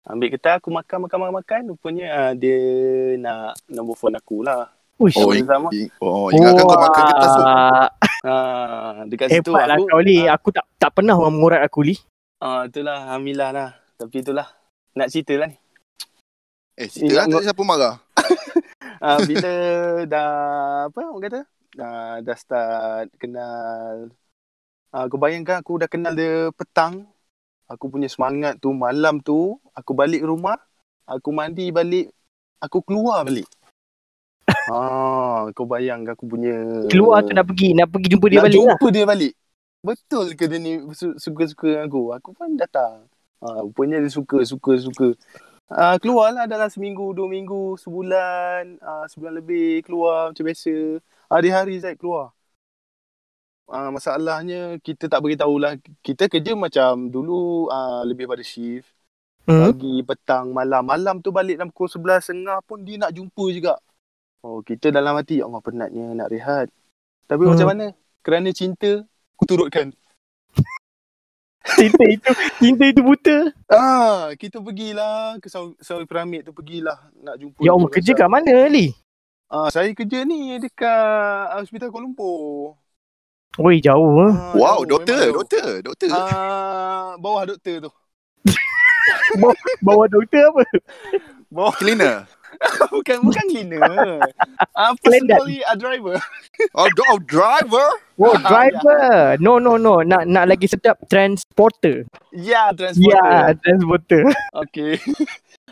[0.04, 1.60] Ambil kertas, aku makan, makan, makan, makan.
[1.72, 2.60] Rupanya uh, dia
[3.16, 4.68] nak nombor phone aku lah.
[5.00, 5.16] Uish.
[5.16, 5.68] Oh, Oh, sama.
[6.04, 7.42] Oh, ingatkan kau makan kertas tu.
[8.24, 9.88] Uh, dekat situ Hebat lah aku.
[9.88, 10.18] kau Li.
[10.28, 11.96] Aku tak tak pernah orang mengurat aku Li.
[12.44, 13.68] Uh, itulah, Alhamdulillah lah.
[13.96, 14.46] Tapi itulah.
[14.94, 15.56] Nak cerita lah ni.
[16.76, 17.94] Eh, cerita lah tadi siapa marah?
[19.04, 19.52] Uh, bila
[20.08, 20.32] dah,
[20.88, 21.40] apa orang kata?
[21.76, 24.08] Dah, dah start kenal.
[24.88, 27.04] Uh, aku bayangkan aku dah kenal dia petang.
[27.68, 29.60] Aku punya semangat tu malam tu.
[29.76, 30.56] Aku balik rumah.
[31.04, 32.16] Aku mandi balik.
[32.64, 33.44] Aku keluar balik.
[34.72, 36.56] Ah, kau bayangkan aku punya
[36.88, 38.64] Keluar tu nak pergi nak pergi jumpa dia nak balik lah.
[38.72, 39.32] jumpa dia balik.
[39.84, 42.02] Betul ke dia ni su- suka-suka dengan aku?
[42.16, 43.04] Aku pun datang.
[43.44, 45.12] Ah, rupanya dia suka, suka, suka.
[45.72, 51.00] Ah, keluarlah dalam seminggu, dua minggu, sebulan, ah, sebulan lebih keluar macam biasa.
[51.32, 52.36] Hari-hari Zaid keluar.
[53.64, 55.80] Ah, masalahnya kita tak beritahu lah.
[56.04, 58.92] Kita kerja macam dulu ah, lebih pada shift.
[59.48, 59.72] Hmm?
[59.72, 60.84] Pagi, petang, malam.
[60.84, 63.74] Malam tu balik dalam pukul 11.30 pun dia nak jumpa juga.
[64.44, 66.68] Oh, kita dalam hati, ya Allah penatnya nak rehat.
[67.24, 67.56] Tapi Hmm.
[67.56, 67.86] macam mana?
[68.20, 69.04] Kerana cinta,
[69.36, 69.96] aku turutkan.
[71.64, 73.38] Cinta itu cinta itu buta.
[73.72, 77.64] Ah, kita pergilah ke Sawi, Sawi Piramid tu pergilah nak jumpa.
[77.64, 78.92] Ya Allah kerja kat mana Li?
[79.48, 82.76] Ah, saya kerja ni dekat Hospital Kuala Lumpur.
[83.56, 84.32] Oi jauh ah.
[84.34, 85.36] Ah, Wow, jauh, doktor, jauh.
[85.40, 86.10] doktor, doktor.
[86.12, 87.90] Ah, bawah doktor tu.
[89.84, 90.62] Bawa doktor apa?
[91.52, 92.26] Bawah Cleaner.
[92.94, 93.82] bukan bukan cleaner.
[94.72, 95.36] Ah, Kelendan.
[95.36, 96.14] personally a driver.
[96.72, 97.86] Oh, do- oh driver.
[98.16, 99.06] Oh Ah, driver.
[99.38, 100.00] No no no.
[100.00, 102.06] Nak nak lagi sedap transporter.
[102.30, 103.14] Ya, transporter.
[103.14, 104.22] Ya transporter.
[104.64, 104.98] Okay.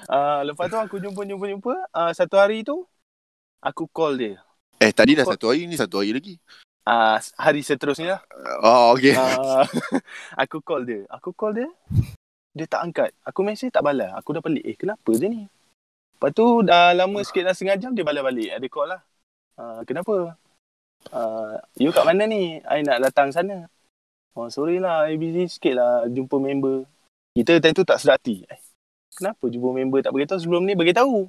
[0.05, 1.75] Ah, lepas tu aku jumpa jumpa jumpa.
[1.89, 2.83] Ah, satu hari tu
[3.61, 4.35] aku call dia.
[4.77, 6.35] Eh, tadi dah Kau- satu hari, ni satu hari lagi.
[6.83, 8.21] Ah, hari seterusnya lah.
[8.59, 9.15] Oh, okay.
[9.15, 9.63] Ah,
[10.35, 11.07] aku call dia.
[11.07, 11.71] Aku call dia.
[12.51, 13.11] Dia tak angkat.
[13.23, 14.11] Aku mesej tak balas.
[14.19, 14.67] Aku dah pelik.
[14.67, 15.47] Eh, kenapa dia ni?
[16.23, 18.55] Lepas tu dah lama sikit dah setengah jam dia balas balik.
[18.55, 19.03] Ada call lah.
[19.59, 20.39] Ah, kenapa?
[21.11, 22.63] Ah, you kat mana ni?
[22.63, 23.67] I nak datang sana.
[24.39, 25.11] Oh, sorry lah.
[25.11, 26.87] I busy sikit lah jumpa member.
[27.35, 28.47] Kita time tu tak sedar hati.
[28.47, 28.63] Eh,
[29.19, 31.27] kenapa jumpa member tak beritahu sebelum ni beritahu?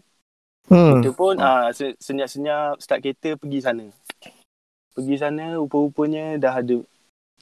[0.69, 1.01] Hmm.
[1.01, 1.41] Kita pun
[1.73, 3.89] se- senyap-senyap start kereta pergi sana.
[4.93, 6.85] Pergi sana rupa-rupanya dah ada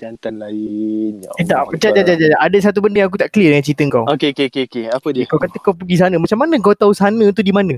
[0.02, 1.22] jantan lain.
[1.22, 2.40] Ya Eh tak, jap, jap, jap.
[2.42, 4.10] Ada satu benda yang aku tak clear dengan cerita kau.
[4.10, 4.86] Okey okey okey okey.
[4.90, 5.30] Apa dia?
[5.30, 6.18] Kau kata kau pergi sana.
[6.18, 7.78] Macam mana kau tahu sana tu di mana?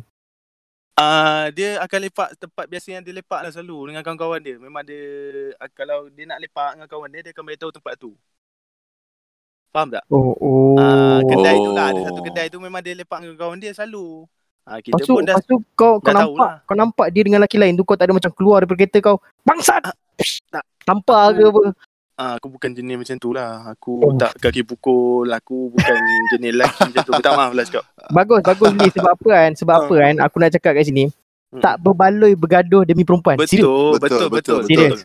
[0.93, 4.55] Uh, dia akan lepak tempat biasa yang dia lepak lah selalu dengan kawan-kawan dia.
[4.61, 5.03] Memang dia,
[5.57, 8.13] uh, kalau dia nak lepak dengan kawan dia, dia akan beritahu tempat tu.
[9.73, 10.05] Faham tak?
[10.13, 10.77] Oh, oh.
[10.77, 14.29] Uh, kedai tu lah, ada satu kedai tu memang dia lepak dengan kawan dia selalu.
[14.69, 16.55] Uh, kita pasu, pun dah, pasu kau, kau nampak, lah.
[16.61, 19.17] kau nampak dia dengan lelaki lain tu, kau tak ada macam keluar daripada kereta kau.
[19.41, 19.81] Bangsat!
[19.89, 19.97] Uh,
[20.53, 20.63] tak.
[20.85, 21.63] Tampar ke apa?
[22.13, 23.73] Ah, aku bukan jenis macam tu lah.
[23.73, 24.13] Aku oh.
[24.13, 25.25] tak kaki pukul.
[25.33, 25.97] Aku bukan
[26.37, 27.11] jenis lelaki macam tu.
[27.17, 27.83] Minta maaf lah cakap.
[28.13, 28.87] Bagus, bagus ni.
[28.93, 29.51] Sebab apa kan?
[29.57, 30.15] Sebab apa kan?
[30.21, 31.09] Aku nak cakap kat sini.
[31.49, 31.61] Hmm.
[31.61, 33.41] Tak berbaloi bergaduh demi perempuan.
[33.41, 34.29] Betul, betul, betul.
[34.29, 34.69] betul, betul.
[34.69, 35.01] Serius.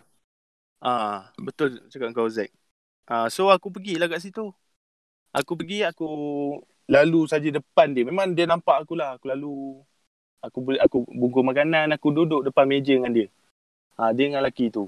[0.84, 2.52] Ah, betul cakap kau Zack.
[3.08, 4.52] Ah, so aku pergilah kat situ.
[5.32, 6.08] Aku pergi, aku
[6.88, 8.04] lalu saja depan dia.
[8.04, 9.16] Memang dia nampak aku lah.
[9.16, 9.80] Aku lalu.
[10.44, 13.26] Aku boleh aku bungkus makanan, aku duduk depan meja dengan dia.
[13.96, 14.86] Ah, dia dengan lelaki tu.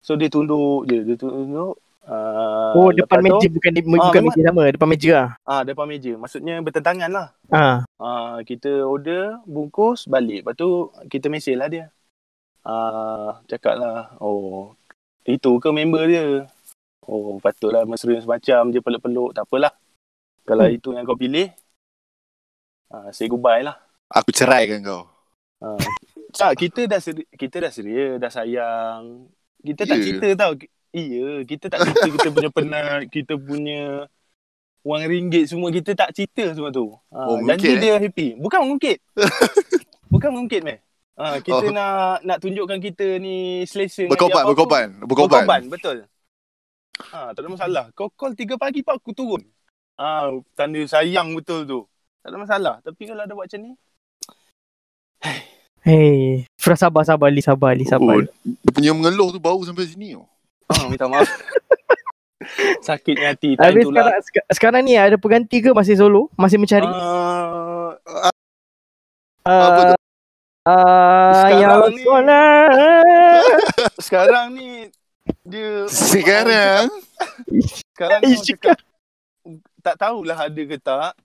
[0.00, 1.76] So dia tunduk je, dia tunduk.
[2.00, 5.28] Uh, oh depan meja tu, bukan di, uh, bukan meja sama, depan meja lah.
[5.44, 6.12] Ah uh, depan meja.
[6.16, 7.28] Maksudnya bertentangan lah.
[7.52, 7.60] Ah.
[7.60, 7.78] Uh.
[8.00, 10.42] Uh, kita order, bungkus, balik.
[10.42, 11.92] Lepas tu kita mesej lah dia.
[12.64, 14.74] Ah uh, cakap lah, oh
[15.28, 16.48] itu ke member dia?
[17.04, 19.76] Oh patutlah mesra semacam dia peluk-peluk, tak apalah.
[20.48, 20.76] Kalau hmm.
[20.80, 21.52] itu yang kau pilih,
[22.90, 23.76] uh, say goodbye lah.
[24.10, 25.04] Aku ceraikan kau.
[25.60, 25.78] Uh,
[26.32, 29.28] tak, kita dah seri- kita dah serius, dah sayang.
[29.60, 30.04] Kita tak yeah.
[30.04, 30.52] cerita tau.
[30.90, 34.10] Iya, kita tak cerita kita punya penat, kita punya
[34.80, 36.90] wang ringgit semua kita tak cerita semua tu.
[37.12, 38.08] Ha, oh, janji dia eh?
[38.08, 38.34] happy.
[38.40, 38.98] Bukan mengungkit.
[40.12, 40.78] Bukan mengungkit meh.
[41.20, 41.72] Ha, kita oh.
[41.72, 45.44] nak nak tunjukkan kita ni selesa berkorban, berkorban, berkorban.
[45.44, 45.96] Berkorban, betul.
[47.12, 47.84] Ha, tak ada masalah.
[47.92, 49.44] Kau call 3 pagi pak aku turun.
[50.00, 51.80] Ha, tanda sayang betul tu.
[52.24, 52.74] Tak ada masalah.
[52.80, 53.72] Tapi kalau ada buat macam ni,
[55.90, 58.14] Hey, Fra sabar sabar Ali sabar Ali sabar.
[58.14, 60.22] Oh, dia punya mengeluh tu bau sampai sini oh.
[60.70, 61.26] Ah, minta maaf.
[62.86, 64.14] Sakit hati time tu lah.
[64.22, 66.30] Sekarang, sekarang ni ada pengganti ke masih solo?
[66.38, 66.86] Masih mencari?
[66.86, 68.30] Uh, uh,
[69.42, 69.94] apa tu?
[70.62, 72.04] Uh, sekarang ni
[74.06, 74.68] Sekarang ni
[75.42, 76.86] Dia Sekarang
[77.90, 78.78] Sekarang ni cakap,
[79.82, 81.18] Tak tahulah ada ke tak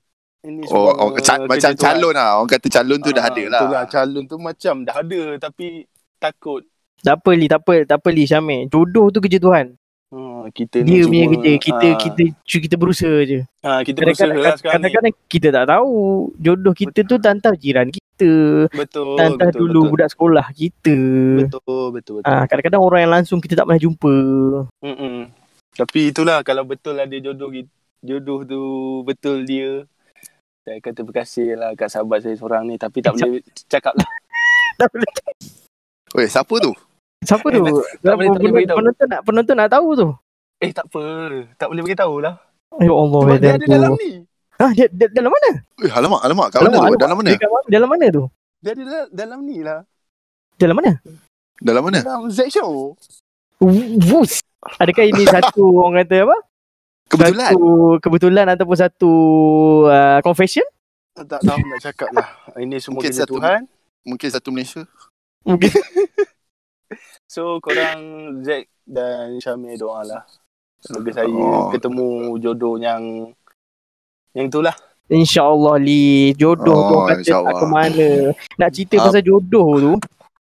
[0.45, 2.37] ini oh, oh ca- macam calon lah.
[2.37, 3.61] Orang kata calon tu uh, dah ada lah.
[3.65, 5.89] Itulah, calon tu macam dah ada tapi
[6.21, 6.61] takut.
[7.01, 8.69] Tak apa Li, tak apa, tak apa Li Syamil.
[8.69, 9.77] Jodoh tu kerja Tuhan.
[10.09, 11.51] Hmm, kita Dia punya kerja.
[11.57, 13.39] Kita, uh, kita, kita, kita berusaha je.
[13.65, 15.93] Uh, kita berusaha kadang, lah sekarang Kadang-kadang kita tak tahu.
[16.39, 17.09] Jodoh kita betul.
[17.09, 18.31] tu tantah jiran kita.
[18.71, 19.17] Betul.
[19.17, 19.91] Tantah betul, dulu betul.
[19.91, 20.97] budak sekolah kita.
[21.45, 22.13] Betul, betul.
[22.21, 22.31] betul.
[22.31, 24.15] Uh, kadang-kadang orang yang langsung kita tak pernah jumpa.
[24.81, 25.29] Mm-mm.
[25.75, 27.51] Tapi itulah kalau betul ada jodoh
[27.99, 28.61] jodoh tu
[29.03, 29.83] betul dia
[30.65, 33.37] saya kata terima kasih lah kat sahabat saya seorang ni tapi tak boleh
[33.69, 34.09] cakap lah.
[34.81, 35.11] tak boleh.
[36.17, 36.73] Weh, siapa tu?
[37.21, 37.61] Siapa tu?
[37.69, 38.77] Eh, tak boleh, tak boleh beritahu.
[38.81, 40.09] Penonton nak, penonton nak tahu tu.
[40.65, 41.03] Eh, tak apa.
[41.61, 42.41] Tak boleh beritahu lah.
[42.81, 43.21] Ya Allah.
[43.21, 44.11] Sebab dia ada dalam ni.
[44.57, 45.49] Ha, dia, dia, dalam mana?
[45.85, 46.47] Eh, alamak, alamak.
[46.49, 46.97] Kat mana tu?
[46.97, 47.31] Dalam mana?
[47.69, 48.23] Dalam mana tu?
[48.65, 49.79] Dia ada dalam ni lah.
[50.57, 50.91] Dalam mana?
[51.61, 51.99] Dalam mana?
[52.01, 52.97] Dalam Z Show.
[54.01, 54.41] Wus.
[54.81, 56.37] Adakah ini satu orang kata apa?
[57.05, 57.53] Kebetulan.
[57.53, 57.69] Satu
[58.01, 59.13] kebetulan ataupun satu
[59.85, 60.65] uh, confession?
[61.15, 62.27] Tak tahu nak cakap lah.
[62.59, 63.61] Ini semua mungkin satu, Tuhan.
[64.03, 64.83] Mungkin satu Malaysia.
[65.47, 65.71] Mungkin.
[67.33, 67.99] so korang
[68.43, 70.21] Zack dan Syamil doa lah.
[70.83, 71.71] Semoga saya oh.
[71.71, 73.31] ketemu jodoh yang
[74.35, 74.75] yang itulah.
[75.07, 76.33] InsyaAllah Li.
[76.35, 78.07] Jodoh oh, tu kata tak ke mana.
[78.57, 79.03] Nak cerita uh.
[79.07, 79.93] pasal jodoh tu.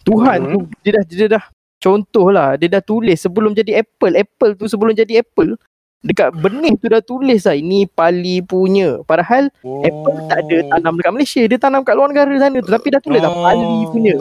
[0.05, 0.51] Tuhan hmm.
[0.53, 1.43] tu dia dah, dia dah
[1.81, 2.55] contoh lah.
[2.55, 4.13] Dia dah tulis sebelum jadi Apple.
[4.15, 5.58] Apple tu sebelum jadi Apple
[6.05, 9.81] dekat benih tu dah tulis lah ini pali punya padahal oh.
[9.81, 13.01] Apple tak ada tanam dekat Malaysia dia tanam kat luar negara sana tu tapi dah
[13.01, 13.25] tulis oh.
[13.25, 14.15] lah pali punya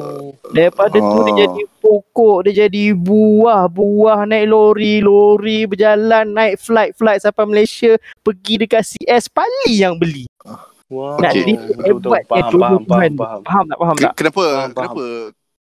[0.56, 1.04] daripada oh.
[1.04, 7.20] tu dia jadi pokok dia jadi buah buah naik lori lori berjalan naik flight flight
[7.20, 10.24] sampai Malaysia pergi dekat CS pali yang beli
[10.92, 11.16] Wow.
[11.16, 11.56] Nak okay.
[11.88, 13.40] hebat faham, faham, faham, faham, faham.
[13.40, 15.04] faham tak faham tak kenapa faham, kenapa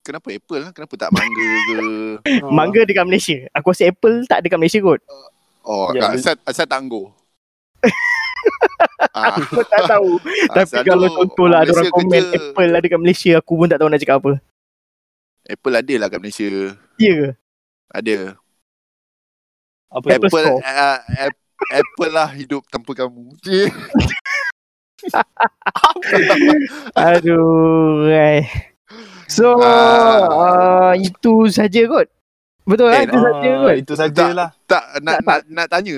[0.05, 1.79] kenapa Apple lah kenapa tak mangga ke
[2.61, 5.01] mangga dekat Malaysia aku rasa Apple tak dekat Malaysia kot
[5.65, 7.09] Oh, ya, asal, asal tangguh.
[9.17, 9.41] ah.
[9.41, 10.21] Aku tak tahu.
[10.53, 12.37] Ah, Tapi kalau contohlah ada orang komen kerja...
[12.37, 14.33] Apple ada kat Malaysia, aku pun tak tahu nak cakap apa.
[15.49, 16.77] Apple ada lah kat Malaysia.
[17.01, 17.29] Ya ke?
[17.89, 18.37] Ada.
[19.89, 20.99] Apa Apple, Apple, uh,
[21.73, 23.33] Apple lah hidup tanpa kamu.
[27.09, 28.09] Aduh.
[28.11, 28.49] Ay.
[29.31, 32.09] So, uh, uh, itu saja kot.
[32.65, 33.01] Betul kan?
[33.01, 33.75] Eh, itu saja uh, kot.
[33.77, 34.49] Itu sajalah.
[34.65, 35.95] Tak, tak, nak, tak, nak, nak tanya.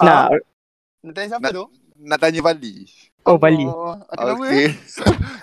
[0.00, 0.24] Nak.
[0.32, 0.40] Uh,
[1.04, 1.64] nak tanya siapa nak, tu?
[2.00, 2.74] Nak tanya Bali.
[3.28, 3.66] Oh, Bali.
[3.68, 4.72] Oh, okay.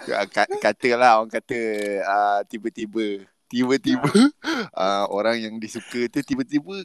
[0.66, 1.60] Katalah orang kata
[2.02, 3.22] uh, tiba-tiba.
[3.48, 4.12] Tiba-tiba
[4.76, 6.84] uh, orang yang disuka tu tiba-tiba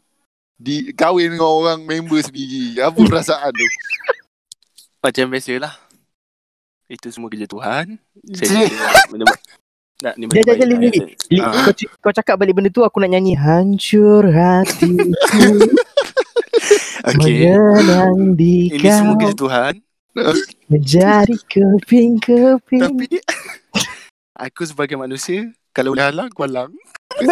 [0.63, 2.79] di kahwin dengan orang member sendiri.
[2.79, 3.67] Apa perasaan tu?
[5.03, 5.75] Macam biasalah.
[6.87, 7.99] Itu semua kerja Tuhan.
[8.37, 8.69] Saya
[9.11, 9.27] benda
[10.13, 10.69] ni Jangan, jangan, baik-baik.
[10.69, 11.01] Lili.
[11.29, 11.65] Li, Ah.
[11.65, 15.09] kau, kau cakap balik benda tu aku nak nyanyi hancur hatiku
[17.09, 17.47] Okey.
[17.49, 19.75] mengenang di Ini semua kerja Tuhan.
[20.69, 22.83] menjadi keping-keping.
[22.85, 23.09] Tapi
[24.45, 26.71] aku sebagai manusia kalau boleh halang, aku halang.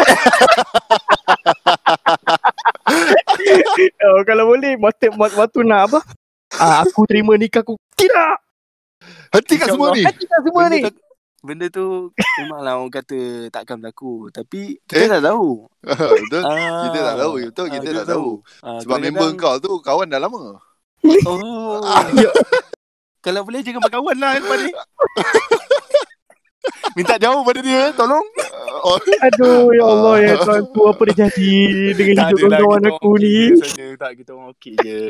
[4.02, 6.00] oh, kalau boleh waktu waktu nak apa?
[6.52, 7.76] Ah, aku terima nikah aku.
[7.94, 8.34] Tidak.
[9.30, 10.02] Hentikan semua ni.
[10.02, 10.80] Hentikan semua ni.
[11.40, 14.28] Benda tu memanglah orang kata takkan berlaku.
[14.28, 14.84] Tapi Eh?
[14.88, 15.64] kita tak tahu.
[15.82, 16.42] Betul.
[16.42, 17.32] Ah, Kita tak tahu.
[17.42, 18.28] Betul, ah, kita tak tahu.
[18.60, 20.60] Ah, Sebab member kau tu kawan dah lama.
[21.24, 21.80] Oh.
[22.14, 22.28] Ya.
[23.20, 24.72] Kalau boleh jangan berkawan lah lepas ni.
[26.92, 28.24] Minta jauh pada dia, tolong.
[28.82, 31.52] Oh, Aduh, ya Allah ya Tuhan tu apa dia jadi
[31.92, 33.28] dengan Tak hidup adalah, kawan aku orang ni.
[33.30, 33.86] okey je saja.
[33.96, 35.00] Tak, kita orang okey je.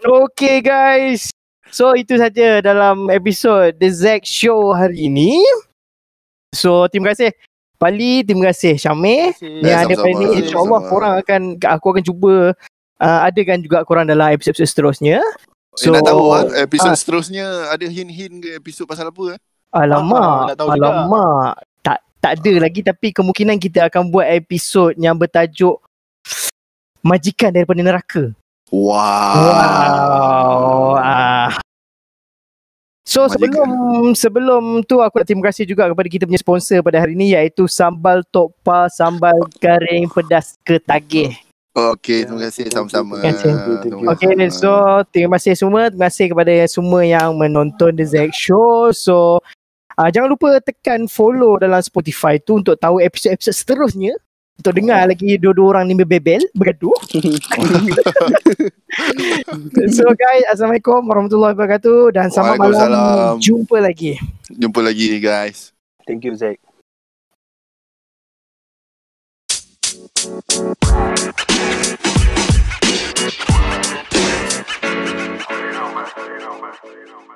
[0.00, 1.22] Okay guys.
[1.70, 5.38] So itu saja dalam episod The Zack Show hari ini.
[6.50, 7.30] So terima kasih
[7.80, 9.32] Pali, terima kasih Syamir.
[9.38, 11.40] Terima Yang ada pada ni insyaAllah korang akan
[11.80, 12.52] Aku akan cuba
[13.00, 15.22] uh, Adakan juga korang dalam episod-episod seterusnya
[15.72, 16.98] so, nak tahu kan episod ah.
[16.98, 19.38] seterusnya ada hint-hint ke episod pasal apa eh?
[19.72, 20.90] Ah, Alamak nak tahu juga.
[20.92, 25.76] Alamak Tak tak ada lagi Tapi kemungkinan kita akan buat episod Yang bertajuk
[27.00, 28.34] Majikan daripada neraka
[28.70, 29.34] Wow.
[29.40, 31.19] Wow ah.
[33.10, 33.34] So Majikan.
[33.34, 33.70] sebelum
[34.14, 37.66] sebelum tu aku nak terima kasih juga kepada kita punya sponsor pada hari ini iaitu
[37.66, 41.34] Sambal Tokpa Sambal Garing Pedas Ketagih.
[41.74, 43.18] Okey, terima kasih sama-sama.
[43.18, 43.52] Terima kasih.
[43.82, 44.70] Terima Okay, so
[45.10, 45.90] terima kasih semua.
[45.90, 48.94] Terima kasih kepada semua yang menonton The Zack Show.
[48.94, 49.42] So,
[49.98, 54.14] uh, jangan lupa tekan follow dalam Spotify tu untuk tahu episod-episod seterusnya.
[54.60, 56.92] Untuk dengar lagi dua-dua orang ni berbebel, bergaduh.
[59.96, 62.12] so guys, Assalamualaikum warahmatullahi wabarakatuh.
[62.12, 63.40] Dan selamat malam.
[63.40, 64.20] Jumpa lagi.
[64.52, 65.72] Jumpa lagi guys.
[66.04, 66.60] Thank you, Zack.
[70.20, 70.28] You
[75.72, 76.04] know, man.
[76.20, 76.76] You know, man.
[76.84, 77.29] You know, man.